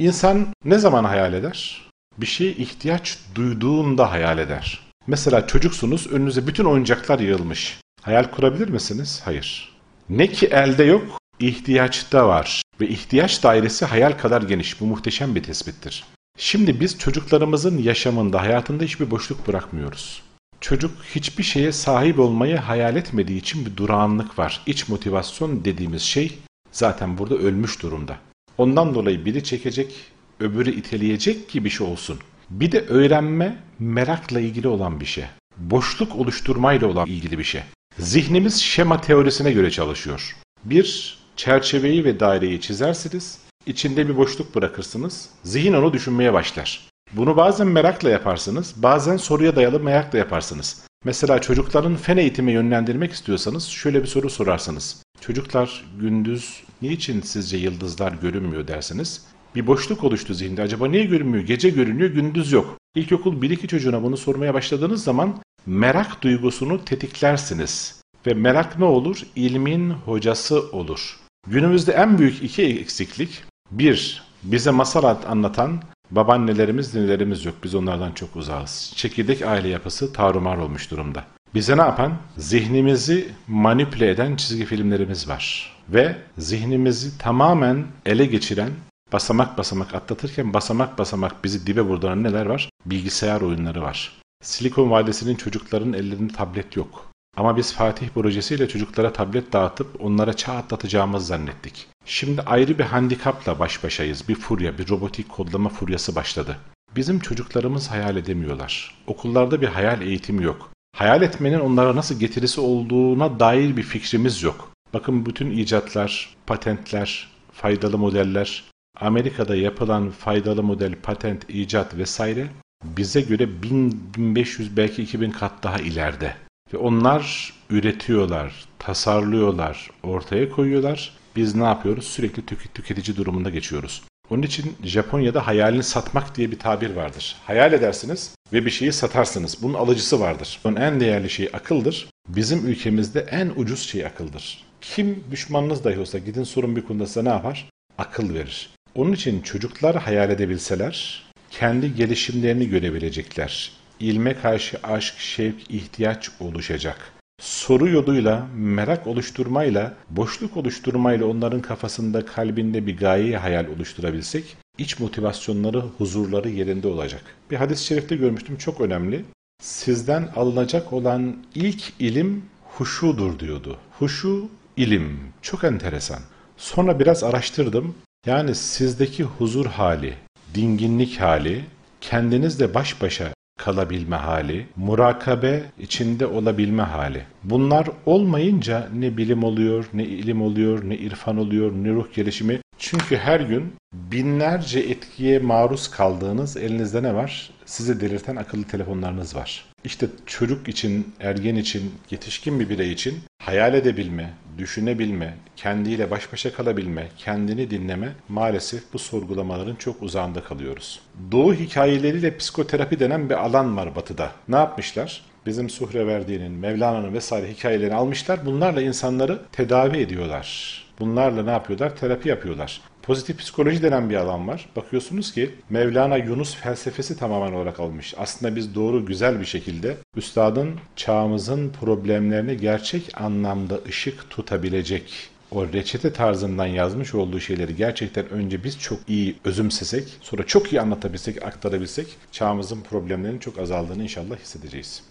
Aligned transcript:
İnsan 0.00 0.46
ne 0.64 0.78
zaman 0.78 1.04
hayal 1.04 1.32
eder? 1.32 1.88
Bir 2.18 2.26
şeye 2.26 2.52
ihtiyaç 2.52 3.18
duyduğunda 3.34 4.10
hayal 4.10 4.38
eder. 4.38 4.80
Mesela 5.06 5.46
çocuksunuz, 5.46 6.06
önünüze 6.06 6.46
bütün 6.46 6.64
oyuncaklar 6.64 7.18
yığılmış. 7.18 7.80
Hayal 8.02 8.24
kurabilir 8.24 8.68
misiniz? 8.68 9.20
Hayır. 9.24 9.76
Ne 10.08 10.26
ki 10.26 10.46
elde 10.46 10.84
yok, 10.84 11.18
ihtiyaçta 11.40 12.28
var. 12.28 12.62
Ve 12.80 12.88
ihtiyaç 12.88 13.42
dairesi 13.42 13.84
hayal 13.84 14.12
kadar 14.12 14.42
geniş. 14.42 14.80
Bu 14.80 14.86
muhteşem 14.86 15.34
bir 15.34 15.42
tespittir. 15.42 16.04
Şimdi 16.38 16.80
biz 16.80 16.98
çocuklarımızın 16.98 17.78
yaşamında, 17.78 18.40
hayatında 18.40 18.84
hiçbir 18.84 19.10
boşluk 19.10 19.48
bırakmıyoruz. 19.48 20.22
Çocuk 20.60 20.90
hiçbir 21.14 21.44
şeye 21.44 21.72
sahip 21.72 22.18
olmayı 22.18 22.56
hayal 22.56 22.96
etmediği 22.96 23.38
için 23.38 23.66
bir 23.66 23.76
durağanlık 23.76 24.38
var. 24.38 24.62
İç 24.66 24.88
motivasyon 24.88 25.64
dediğimiz 25.64 26.02
şey 26.02 26.38
zaten 26.72 27.18
burada 27.18 27.34
ölmüş 27.34 27.82
durumda. 27.82 28.16
Ondan 28.60 28.94
dolayı 28.94 29.24
biri 29.24 29.44
çekecek, 29.44 29.94
öbürü 30.40 30.70
iteleyecek 30.70 31.48
ki 31.48 31.64
bir 31.64 31.70
şey 31.70 31.86
olsun. 31.86 32.18
Bir 32.50 32.72
de 32.72 32.80
öğrenme 32.80 33.56
merakla 33.78 34.40
ilgili 34.40 34.68
olan 34.68 35.00
bir 35.00 35.06
şey. 35.06 35.24
Boşluk 35.56 36.16
oluşturmayla 36.16 36.88
olan 36.88 37.06
ilgili 37.06 37.38
bir 37.38 37.44
şey. 37.44 37.62
Zihnimiz 37.98 38.60
şema 38.60 39.00
teorisine 39.00 39.52
göre 39.52 39.70
çalışıyor. 39.70 40.36
Bir 40.64 41.18
çerçeveyi 41.36 42.04
ve 42.04 42.20
daireyi 42.20 42.60
çizersiniz, 42.60 43.38
içinde 43.66 44.08
bir 44.08 44.16
boşluk 44.16 44.54
bırakırsınız, 44.54 45.28
zihin 45.44 45.72
onu 45.72 45.92
düşünmeye 45.92 46.32
başlar. 46.32 46.88
Bunu 47.12 47.36
bazen 47.36 47.66
merakla 47.66 48.10
yaparsınız, 48.10 48.74
bazen 48.76 49.16
soruya 49.16 49.56
dayalı 49.56 49.80
merakla 49.80 50.18
yaparsınız. 50.18 50.84
Mesela 51.04 51.40
çocukların 51.40 51.96
fen 51.96 52.16
eğitime 52.16 52.52
yönlendirmek 52.52 53.12
istiyorsanız 53.12 53.64
şöyle 53.64 54.02
bir 54.02 54.08
soru 54.08 54.30
sorarsınız. 54.30 55.02
Çocuklar 55.20 55.84
gündüz 56.00 56.62
niçin 56.82 57.20
sizce 57.20 57.56
yıldızlar 57.56 58.12
görünmüyor 58.12 58.68
dersiniz. 58.68 59.26
Bir 59.54 59.66
boşluk 59.66 60.04
oluştu 60.04 60.34
zihinde. 60.34 60.62
Acaba 60.62 60.88
niye 60.88 61.04
görünmüyor? 61.04 61.44
Gece 61.44 61.70
görünüyor, 61.70 62.10
gündüz 62.10 62.52
yok. 62.52 62.78
İlkokul 62.94 63.42
1-2 63.42 63.66
çocuğuna 63.66 64.02
bunu 64.02 64.16
sormaya 64.16 64.54
başladığınız 64.54 65.04
zaman 65.04 65.42
merak 65.66 66.22
duygusunu 66.22 66.84
tetiklersiniz. 66.84 68.00
Ve 68.26 68.34
merak 68.34 68.78
ne 68.78 68.84
olur? 68.84 69.22
İlmin 69.36 69.90
hocası 69.90 70.70
olur. 70.72 71.18
Günümüzde 71.46 71.92
en 71.92 72.18
büyük 72.18 72.42
iki 72.42 72.62
eksiklik. 72.62 73.42
Bir, 73.70 74.22
bize 74.42 74.70
masal 74.70 75.16
anlatan 75.28 75.82
babaannelerimiz, 76.10 76.94
ninelerimiz 76.94 77.44
yok. 77.44 77.54
Biz 77.64 77.74
onlardan 77.74 78.12
çok 78.12 78.36
uzağız. 78.36 78.92
Çekirdek 78.96 79.42
aile 79.42 79.68
yapısı 79.68 80.12
tarumar 80.12 80.56
olmuş 80.56 80.90
durumda. 80.90 81.24
Bize 81.54 81.76
ne 81.76 81.80
yapan? 81.80 82.12
Zihnimizi 82.36 83.28
manipüle 83.48 84.10
eden 84.10 84.36
çizgi 84.36 84.64
filmlerimiz 84.64 85.28
var. 85.28 85.76
Ve 85.88 86.16
zihnimizi 86.38 87.18
tamamen 87.18 87.86
ele 88.06 88.26
geçiren, 88.26 88.70
basamak 89.12 89.58
basamak 89.58 89.94
atlatırken 89.94 90.54
basamak 90.54 90.98
basamak 90.98 91.44
bizi 91.44 91.66
dibe 91.66 91.80
vurduran 91.80 92.22
neler 92.22 92.46
var? 92.46 92.70
Bilgisayar 92.86 93.40
oyunları 93.40 93.82
var. 93.82 94.20
Silikon 94.42 94.90
Vadisi'nin 94.90 95.34
çocukların 95.34 95.92
ellerinde 95.92 96.32
tablet 96.32 96.76
yok. 96.76 97.10
Ama 97.36 97.56
biz 97.56 97.72
Fatih 97.72 98.08
projesiyle 98.08 98.68
çocuklara 98.68 99.12
tablet 99.12 99.52
dağıtıp 99.52 100.00
onlara 100.00 100.32
çağ 100.32 100.52
atlatacağımızı 100.52 101.26
zannettik. 101.26 101.86
Şimdi 102.04 102.42
ayrı 102.42 102.78
bir 102.78 102.84
handikapla 102.84 103.58
baş 103.58 103.84
başayız. 103.84 104.28
Bir 104.28 104.34
furya, 104.34 104.78
bir 104.78 104.88
robotik 104.88 105.28
kodlama 105.28 105.68
furyası 105.68 106.16
başladı. 106.16 106.56
Bizim 106.96 107.20
çocuklarımız 107.20 107.90
hayal 107.90 108.16
edemiyorlar. 108.16 108.94
Okullarda 109.06 109.60
bir 109.60 109.68
hayal 109.68 110.02
eğitimi 110.02 110.44
yok. 110.44 110.70
Hayal 111.00 111.22
etmenin 111.22 111.60
onlara 111.60 111.96
nasıl 111.96 112.20
getirisi 112.20 112.60
olduğuna 112.60 113.40
dair 113.40 113.76
bir 113.76 113.82
fikrimiz 113.82 114.42
yok. 114.42 114.72
Bakın 114.94 115.26
bütün 115.26 115.50
icatlar, 115.50 116.36
patentler, 116.46 117.28
faydalı 117.52 117.98
modeller, 117.98 118.64
Amerika'da 119.00 119.56
yapılan 119.56 120.10
faydalı 120.10 120.62
model, 120.62 120.94
patent, 121.02 121.50
icat 121.50 121.96
vesaire 121.96 122.46
bize 122.84 123.20
göre 123.20 123.62
1000, 123.62 124.02
1500 124.16 124.76
belki 124.76 125.02
2000 125.02 125.30
kat 125.30 125.52
daha 125.62 125.76
ileride. 125.76 126.34
Ve 126.72 126.76
onlar 126.76 127.52
üretiyorlar, 127.70 128.64
tasarlıyorlar, 128.78 129.90
ortaya 130.02 130.50
koyuyorlar. 130.50 131.12
Biz 131.36 131.54
ne 131.54 131.64
yapıyoruz? 131.64 132.04
Sürekli 132.04 132.46
tük 132.46 132.74
tüketici 132.74 133.16
durumunda 133.16 133.50
geçiyoruz. 133.50 134.02
Onun 134.30 134.42
için 134.42 134.76
Japonya'da 134.84 135.46
hayalini 135.46 135.82
satmak 135.82 136.36
diye 136.36 136.50
bir 136.50 136.58
tabir 136.58 136.90
vardır. 136.90 137.36
Hayal 137.44 137.72
edersiniz 137.72 138.34
ve 138.52 138.66
bir 138.66 138.70
şeyi 138.70 138.92
satarsınız. 138.92 139.62
Bunun 139.62 139.74
alıcısı 139.74 140.20
vardır. 140.20 140.60
Onun 140.64 140.76
en 140.76 141.00
değerli 141.00 141.30
şey 141.30 141.50
akıldır. 141.52 142.08
Bizim 142.28 142.66
ülkemizde 142.66 143.20
en 143.20 143.52
ucuz 143.56 143.88
şey 143.88 144.06
akıldır. 144.06 144.64
Kim 144.80 145.24
düşmanınız 145.30 145.84
dahi 145.84 145.98
olsa 145.98 146.18
gidin 146.18 146.44
sorun 146.44 146.76
bir 146.76 146.82
konuda 146.82 147.06
size 147.06 147.24
ne 147.24 147.28
yapar? 147.28 147.68
Akıl 147.98 148.34
verir. 148.34 148.70
Onun 148.94 149.12
için 149.12 149.42
çocuklar 149.42 149.96
hayal 149.96 150.30
edebilseler 150.30 151.24
kendi 151.50 151.94
gelişimlerini 151.94 152.68
görebilecekler. 152.68 153.72
İlme 154.00 154.34
karşı 154.34 154.78
aşk, 154.82 155.18
şevk, 155.18 155.70
ihtiyaç 155.70 156.30
oluşacak. 156.40 157.12
Soru 157.40 157.88
yoluyla, 157.88 158.46
merak 158.56 159.06
oluşturmayla, 159.06 159.94
boşluk 160.10 160.56
oluşturmayla 160.56 161.26
onların 161.26 161.60
kafasında, 161.60 162.26
kalbinde 162.26 162.86
bir 162.86 162.96
gayeyi 162.96 163.36
hayal 163.36 163.66
oluşturabilsek, 163.66 164.56
iç 164.78 164.98
motivasyonları, 164.98 165.80
huzurları 165.80 166.48
yerinde 166.48 166.88
olacak. 166.88 167.22
Bir 167.50 167.56
hadis-i 167.56 167.84
şerifte 167.84 168.16
görmüştüm, 168.16 168.56
çok 168.56 168.80
önemli. 168.80 169.24
Sizden 169.62 170.28
alınacak 170.36 170.92
olan 170.92 171.36
ilk 171.54 171.82
ilim 171.98 172.44
huşudur 172.64 173.38
diyordu. 173.38 173.78
Huşu, 173.98 174.48
ilim. 174.76 175.18
Çok 175.42 175.64
enteresan. 175.64 176.20
Sonra 176.56 177.00
biraz 177.00 177.24
araştırdım. 177.24 177.94
Yani 178.26 178.54
sizdeki 178.54 179.24
huzur 179.24 179.66
hali, 179.66 180.14
dinginlik 180.54 181.20
hali, 181.20 181.64
kendinizle 182.00 182.74
baş 182.74 183.02
başa 183.02 183.32
kalabilme 183.64 184.16
hali, 184.16 184.66
murakabe 184.76 185.62
içinde 185.78 186.26
olabilme 186.26 186.82
hali. 186.82 187.22
Bunlar 187.44 187.88
olmayınca 188.06 188.88
ne 188.94 189.16
bilim 189.16 189.44
oluyor, 189.44 189.86
ne 189.94 190.04
ilim 190.04 190.42
oluyor, 190.42 190.88
ne 190.88 190.96
irfan 190.96 191.36
oluyor, 191.36 191.72
ne 191.72 191.90
ruh 191.90 192.14
gelişimi. 192.14 192.60
Çünkü 192.78 193.16
her 193.16 193.40
gün 193.40 193.72
binlerce 193.92 194.80
etkiye 194.80 195.38
maruz 195.38 195.90
kaldığınız 195.90 196.56
elinizde 196.56 197.02
ne 197.02 197.14
var? 197.14 197.50
Sizi 197.64 198.00
delirten 198.00 198.36
akıllı 198.36 198.64
telefonlarınız 198.64 199.36
var. 199.36 199.64
İşte 199.84 200.06
çocuk 200.26 200.68
için, 200.68 201.14
ergen 201.20 201.56
için, 201.56 201.92
yetişkin 202.10 202.60
bir 202.60 202.68
birey 202.68 202.92
için 202.92 203.18
hayal 203.42 203.74
edebilme, 203.74 204.30
düşünebilme, 204.60 205.34
kendiyle 205.56 206.10
baş 206.10 206.32
başa 206.32 206.52
kalabilme, 206.52 207.08
kendini 207.16 207.70
dinleme 207.70 208.12
maalesef 208.28 208.92
bu 208.92 208.98
sorgulamaların 208.98 209.74
çok 209.74 210.02
uzağında 210.02 210.44
kalıyoruz. 210.44 211.00
Doğu 211.32 211.54
hikayeleriyle 211.54 212.36
psikoterapi 212.36 213.00
denen 213.00 213.30
bir 213.30 213.34
alan 213.34 213.76
var 213.76 213.96
batıda. 213.96 214.30
Ne 214.48 214.56
yapmışlar? 214.56 215.22
Bizim 215.46 215.70
Suhreverdi'nin, 215.70 216.52
Mevlana'nın 216.52 217.14
vesaire 217.14 217.50
hikayelerini 217.50 217.94
almışlar. 217.94 218.46
Bunlarla 218.46 218.82
insanları 218.82 219.38
tedavi 219.52 219.98
ediyorlar. 219.98 220.80
Bunlarla 221.00 221.42
ne 221.42 221.50
yapıyorlar? 221.50 221.96
Terapi 221.96 222.28
yapıyorlar. 222.28 222.80
Pozitif 223.10 223.38
psikoloji 223.38 223.82
denen 223.82 224.10
bir 224.10 224.14
alan 224.14 224.48
var. 224.48 224.68
Bakıyorsunuz 224.76 225.32
ki 225.32 225.50
Mevlana 225.70 226.16
Yunus 226.16 226.54
felsefesi 226.54 227.18
tamamen 227.18 227.52
olarak 227.52 227.80
almış. 227.80 228.14
Aslında 228.18 228.56
biz 228.56 228.74
doğru 228.74 229.06
güzel 229.06 229.40
bir 229.40 229.44
şekilde 229.44 229.96
üstadın 230.16 230.80
çağımızın 230.96 231.72
problemlerine 231.80 232.54
gerçek 232.54 233.20
anlamda 233.20 233.78
ışık 233.88 234.30
tutabilecek 234.30 235.30
o 235.50 235.72
reçete 235.72 236.12
tarzından 236.12 236.66
yazmış 236.66 237.14
olduğu 237.14 237.40
şeyleri 237.40 237.76
gerçekten 237.76 238.30
önce 238.30 238.64
biz 238.64 238.78
çok 238.78 238.98
iyi 239.08 239.36
özümsesek, 239.44 240.08
sonra 240.20 240.46
çok 240.46 240.72
iyi 240.72 240.80
anlatabilsek, 240.80 241.42
aktarabilsek 241.42 242.06
çağımızın 242.32 242.80
problemlerinin 242.80 243.38
çok 243.38 243.58
azaldığını 243.58 244.02
inşallah 244.02 244.38
hissedeceğiz. 244.38 245.09